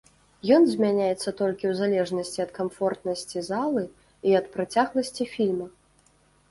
[0.55, 3.83] Ён змяняецца толькі ў залежнасці ад камфортнасці залы
[4.31, 5.67] і ад працягласці фільма.